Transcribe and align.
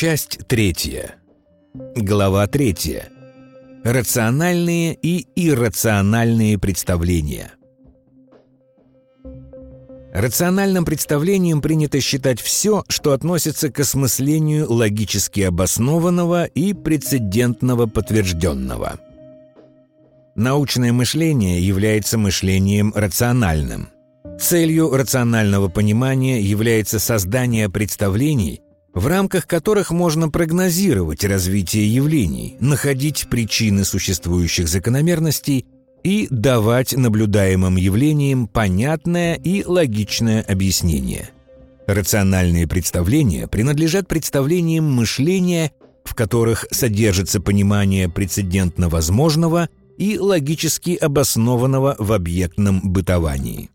Часть 0.00 0.38
третья. 0.46 1.16
Глава 1.96 2.46
третья. 2.46 3.08
Рациональные 3.82 4.94
и 4.94 5.26
иррациональные 5.34 6.56
представления. 6.56 7.50
Рациональным 10.14 10.84
представлением 10.84 11.60
принято 11.60 12.00
считать 12.00 12.40
все, 12.40 12.84
что 12.86 13.12
относится 13.12 13.72
к 13.72 13.80
осмыслению 13.80 14.72
логически 14.72 15.40
обоснованного 15.40 16.44
и 16.44 16.74
прецедентного 16.74 17.86
подтвержденного. 17.86 19.00
Научное 20.36 20.92
мышление 20.92 21.60
является 21.60 22.18
мышлением 22.18 22.92
рациональным. 22.94 23.88
Целью 24.40 24.92
рационального 24.92 25.68
понимания 25.68 26.40
является 26.40 27.00
создание 27.00 27.68
представлений, 27.68 28.62
в 28.98 29.06
рамках 29.06 29.46
которых 29.46 29.92
можно 29.92 30.28
прогнозировать 30.28 31.24
развитие 31.24 31.86
явлений, 31.86 32.56
находить 32.58 33.28
причины 33.30 33.84
существующих 33.84 34.66
закономерностей 34.66 35.66
и 36.02 36.26
давать 36.30 36.96
наблюдаемым 36.96 37.76
явлениям 37.76 38.48
понятное 38.48 39.36
и 39.36 39.64
логичное 39.64 40.42
объяснение. 40.42 41.30
Рациональные 41.86 42.66
представления 42.66 43.46
принадлежат 43.46 44.08
представлениям 44.08 44.92
мышления, 44.92 45.70
в 46.02 46.16
которых 46.16 46.66
содержится 46.72 47.40
понимание 47.40 48.08
прецедентно 48.08 48.88
возможного 48.88 49.68
и 49.96 50.18
логически 50.18 50.96
обоснованного 50.96 51.94
в 52.00 52.12
объектном 52.12 52.80
бытовании. 52.82 53.70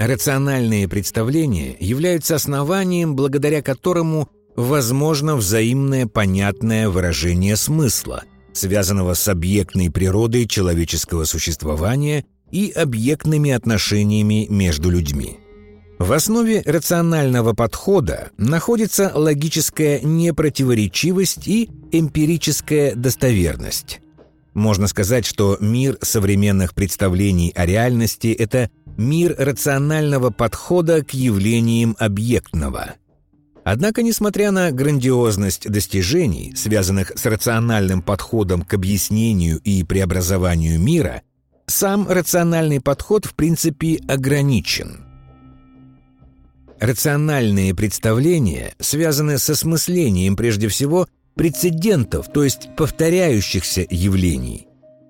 Рациональные 0.00 0.88
представления 0.88 1.76
являются 1.78 2.36
основанием, 2.36 3.14
благодаря 3.14 3.60
которому 3.60 4.30
возможно 4.56 5.36
взаимное 5.36 6.06
понятное 6.06 6.88
выражение 6.88 7.54
смысла, 7.54 8.24
связанного 8.54 9.12
с 9.12 9.28
объектной 9.28 9.90
природой 9.90 10.46
человеческого 10.46 11.24
существования 11.24 12.24
и 12.50 12.70
объектными 12.70 13.50
отношениями 13.50 14.46
между 14.48 14.88
людьми. 14.88 15.36
В 15.98 16.14
основе 16.14 16.62
рационального 16.64 17.52
подхода 17.52 18.30
находится 18.38 19.12
логическая 19.14 20.00
непротиворечивость 20.00 21.46
и 21.46 21.68
эмпирическая 21.92 22.94
достоверность. 22.94 24.00
Можно 24.54 24.88
сказать, 24.88 25.26
что 25.26 25.58
мир 25.60 25.96
современных 26.00 26.74
представлений 26.74 27.52
о 27.54 27.66
реальности– 27.66 28.28
это 28.38 28.70
мир 29.00 29.34
рационального 29.38 30.30
подхода 30.30 31.02
к 31.02 31.14
явлениям 31.14 31.96
объектного. 31.98 32.94
Однако, 33.64 34.02
несмотря 34.02 34.50
на 34.50 34.70
грандиозность 34.70 35.68
достижений, 35.68 36.54
связанных 36.54 37.12
с 37.16 37.24
рациональным 37.24 38.02
подходом 38.02 38.62
к 38.62 38.74
объяснению 38.74 39.58
и 39.58 39.82
преобразованию 39.84 40.78
мира, 40.78 41.22
сам 41.66 42.06
рациональный 42.08 42.80
подход 42.80 43.24
в 43.24 43.34
принципе 43.34 44.00
ограничен. 44.06 45.04
Рациональные 46.78 47.74
представления 47.74 48.74
связаны 48.80 49.38
с 49.38 49.48
осмыслением 49.48 50.36
прежде 50.36 50.68
всего 50.68 51.06
прецедентов, 51.36 52.30
то 52.32 52.44
есть 52.44 52.68
повторяющихся 52.76 53.86
явлений. 53.88 54.66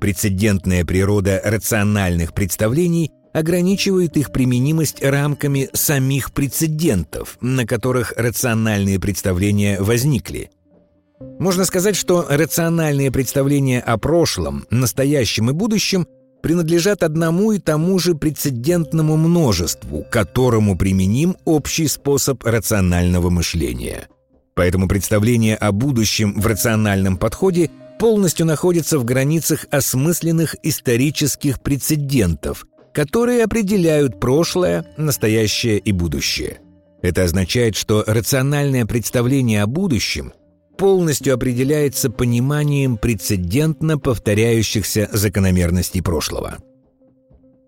Прецедентная 0.00 0.84
природа 0.84 1.40
рациональных 1.44 2.32
представлений– 2.32 3.10
ограничивает 3.34 4.16
их 4.16 4.32
применимость 4.32 5.02
рамками 5.04 5.68
самих 5.74 6.32
прецедентов, 6.32 7.36
на 7.42 7.66
которых 7.66 8.14
рациональные 8.16 8.98
представления 8.98 9.80
возникли. 9.80 10.50
Можно 11.38 11.64
сказать, 11.64 11.96
что 11.96 12.26
рациональные 12.28 13.10
представления 13.10 13.80
о 13.80 13.98
прошлом, 13.98 14.66
настоящем 14.70 15.50
и 15.50 15.52
будущем 15.52 16.06
принадлежат 16.42 17.02
одному 17.02 17.52
и 17.52 17.58
тому 17.58 17.98
же 17.98 18.14
прецедентному 18.14 19.16
множеству, 19.16 20.04
которому 20.10 20.78
применим 20.78 21.36
общий 21.44 21.88
способ 21.88 22.44
рационального 22.44 23.30
мышления. 23.30 24.08
Поэтому 24.54 24.86
представление 24.86 25.56
о 25.56 25.72
будущем 25.72 26.38
в 26.38 26.46
рациональном 26.46 27.16
подходе 27.16 27.70
полностью 27.98 28.46
находится 28.46 28.98
в 28.98 29.04
границах 29.04 29.66
осмысленных 29.70 30.54
исторических 30.62 31.60
прецедентов, 31.60 32.66
которые 32.94 33.42
определяют 33.42 34.20
прошлое, 34.20 34.86
настоящее 34.96 35.78
и 35.78 35.90
будущее. 35.92 36.60
Это 37.02 37.24
означает, 37.24 37.74
что 37.74 38.04
рациональное 38.06 38.86
представление 38.86 39.62
о 39.62 39.66
будущем 39.66 40.32
полностью 40.78 41.34
определяется 41.34 42.08
пониманием 42.08 42.96
прецедентно 42.96 43.98
повторяющихся 43.98 45.08
закономерностей 45.12 46.02
прошлого. 46.02 46.58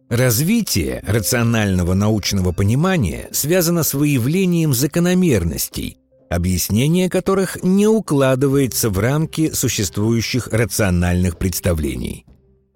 Развитие 0.09 1.03
рационального 1.05 1.95
научного 1.95 2.53
понимания 2.53 3.29
связано 3.33 3.83
с 3.83 3.95
выявлением 3.95 4.73
закономерностей, 4.73 5.99
объяснение 6.31 7.11
которых 7.11 7.63
не 7.65 7.89
укладывается 7.89 8.91
в 8.91 8.99
рамки 9.01 9.51
существующих 9.53 10.47
рациональных 10.53 11.37
представлений. 11.37 12.25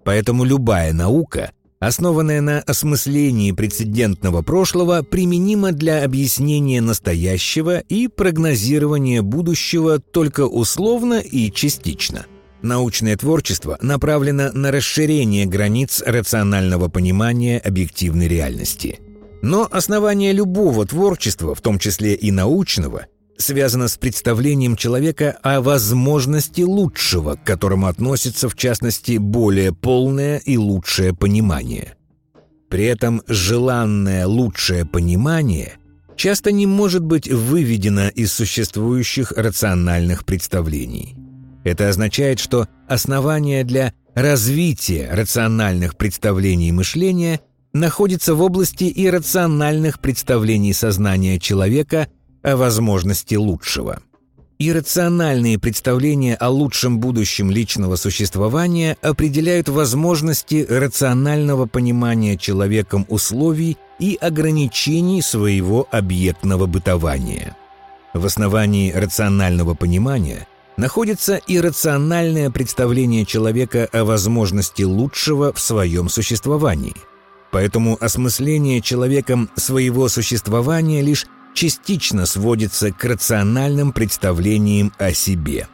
Поэтому 0.03 0.43
любая 0.43 0.91
наука 0.91 1.51
основанная 1.81 2.41
на 2.41 2.59
осмыслении 2.59 3.51
прецедентного 3.51 4.43
прошлого, 4.43 5.01
применима 5.01 5.71
для 5.71 6.03
объяснения 6.03 6.79
настоящего 6.79 7.79
и 7.79 8.07
прогнозирования 8.07 9.23
будущего 9.23 9.99
только 9.99 10.45
условно 10.45 11.15
и 11.15 11.51
частично. 11.51 12.27
Научное 12.61 13.17
творчество 13.17 13.79
направлено 13.81 14.51
на 14.53 14.71
расширение 14.71 15.47
границ 15.47 16.03
рационального 16.05 16.87
понимания 16.87 17.57
объективной 17.57 18.27
реальности. 18.27 18.99
Но 19.41 19.67
основание 19.71 20.33
любого 20.33 20.85
творчества, 20.85 21.55
в 21.55 21.61
том 21.61 21.79
числе 21.79 22.13
и 22.13 22.29
научного, 22.29 23.07
связано 23.41 23.89
с 23.89 23.97
представлением 23.97 24.75
человека 24.77 25.37
о 25.43 25.59
возможности 25.61 26.61
лучшего, 26.61 27.35
к 27.35 27.43
которому 27.43 27.87
относится, 27.87 28.47
в 28.47 28.55
частности, 28.55 29.17
более 29.17 29.73
полное 29.73 30.37
и 30.37 30.55
лучшее 30.55 31.13
понимание. 31.13 31.95
При 32.69 32.85
этом 32.85 33.21
желанное 33.27 34.25
лучшее 34.25 34.85
понимание 34.85 35.73
часто 36.15 36.53
не 36.53 36.65
может 36.65 37.03
быть 37.03 37.29
выведено 37.29 38.07
из 38.07 38.31
существующих 38.31 39.33
рациональных 39.33 40.25
представлений. 40.25 41.17
Это 41.65 41.89
означает, 41.89 42.39
что 42.39 42.67
основание 42.87 43.63
для 43.63 43.93
развития 44.15 45.09
рациональных 45.11 45.97
представлений 45.97 46.71
мышления 46.71 47.41
находится 47.73 48.35
в 48.35 48.41
области 48.41 48.91
иррациональных 48.95 49.99
представлений 49.99 50.73
сознания 50.73 51.39
человека– 51.39 52.07
о 52.43 52.55
возможности 52.57 53.35
лучшего. 53.35 53.99
Иррациональные 54.63 55.57
представления 55.57 56.35
о 56.35 56.49
лучшем 56.49 56.99
будущем 56.99 57.49
личного 57.49 57.95
существования 57.95 58.95
определяют 59.01 59.69
возможности 59.69 60.63
рационального 60.69 61.65
понимания 61.65 62.37
человеком 62.37 63.07
условий 63.09 63.77
и 63.97 64.19
ограничений 64.21 65.23
своего 65.23 65.87
объектного 65.89 66.67
бытования. 66.67 67.57
В 68.13 68.23
основании 68.23 68.91
рационального 68.91 69.73
понимания 69.73 70.47
находится 70.77 71.39
иррациональное 71.47 72.51
представление 72.51 73.25
человека 73.25 73.89
о 73.91 74.03
возможности 74.03 74.83
лучшего 74.83 75.53
в 75.53 75.59
своем 75.59 76.07
существовании. 76.07 76.95
Поэтому 77.51 77.97
осмысление 77.99 78.79
человеком 78.81 79.49
своего 79.55 80.07
существования 80.07 81.01
лишь 81.01 81.25
частично 81.53 82.25
сводится 82.25 82.91
к 82.91 83.03
рациональным 83.03 83.91
представлениям 83.91 84.93
о 84.97 85.13
себе. 85.13 85.67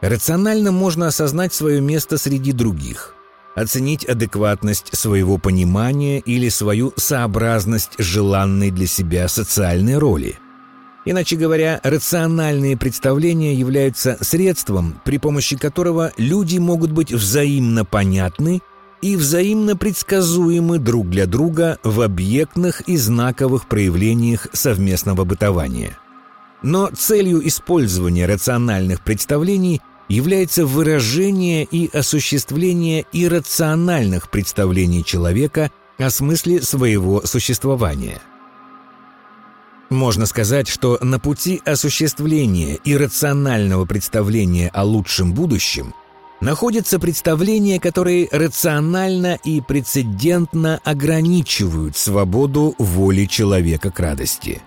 Рационально 0.00 0.72
можно 0.72 1.06
осознать 1.06 1.54
свое 1.54 1.80
место 1.80 2.18
среди 2.18 2.52
других, 2.52 3.14
оценить 3.54 4.04
адекватность 4.04 4.96
своего 4.96 5.38
понимания 5.38 6.20
или 6.20 6.48
свою 6.48 6.92
сообразность 6.96 7.92
желанной 7.98 8.70
для 8.70 8.86
себя 8.86 9.28
социальной 9.28 9.98
роли. 9.98 10.38
Иначе 11.06 11.36
говоря, 11.36 11.80
рациональные 11.82 12.76
представления 12.76 13.54
являются 13.54 14.16
средством, 14.22 15.00
при 15.04 15.18
помощи 15.18 15.56
которого 15.56 16.12
люди 16.16 16.58
могут 16.58 16.92
быть 16.92 17.12
взаимно 17.12 17.84
понятны 17.84 18.62
и 19.04 19.16
взаимно 19.16 19.76
предсказуемы 19.76 20.78
друг 20.78 21.10
для 21.10 21.26
друга 21.26 21.78
в 21.82 22.00
объектных 22.00 22.80
и 22.88 22.96
знаковых 22.96 23.68
проявлениях 23.68 24.48
совместного 24.54 25.24
бытования. 25.24 25.98
Но 26.62 26.88
целью 26.88 27.46
использования 27.46 28.24
рациональных 28.24 29.04
представлений 29.04 29.82
является 30.08 30.64
выражение 30.64 31.64
и 31.64 31.94
осуществление 31.94 33.04
иррациональных 33.12 34.30
представлений 34.30 35.04
человека 35.04 35.70
о 35.98 36.08
смысле 36.08 36.62
своего 36.62 37.26
существования. 37.26 38.22
Можно 39.90 40.24
сказать, 40.24 40.66
что 40.66 40.96
на 41.02 41.20
пути 41.20 41.60
осуществления 41.66 42.78
иррационального 42.86 43.84
представления 43.84 44.70
о 44.72 44.82
лучшем 44.84 45.34
будущем 45.34 45.92
находятся 46.44 46.98
представления, 46.98 47.80
которые 47.80 48.28
рационально 48.30 49.38
и 49.44 49.60
прецедентно 49.62 50.78
ограничивают 50.84 51.96
свободу 51.96 52.74
воли 52.78 53.24
человека 53.24 53.90
к 53.90 53.98
радости. 53.98 54.60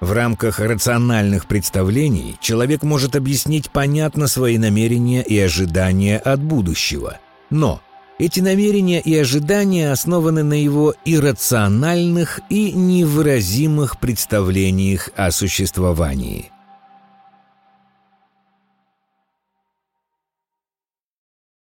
В 0.00 0.12
рамках 0.12 0.58
рациональных 0.58 1.46
представлений 1.46 2.36
человек 2.40 2.82
может 2.82 3.16
объяснить 3.16 3.70
понятно 3.70 4.26
свои 4.26 4.58
намерения 4.58 5.22
и 5.22 5.38
ожидания 5.38 6.18
от 6.18 6.42
будущего. 6.42 7.18
Но 7.50 7.80
эти 8.18 8.40
намерения 8.40 9.00
и 9.00 9.16
ожидания 9.16 9.92
основаны 9.92 10.42
на 10.42 10.60
его 10.60 10.94
иррациональных 11.04 12.40
и 12.50 12.72
невыразимых 12.72 13.98
представлениях 14.00 15.10
о 15.16 15.30
существовании– 15.30 16.50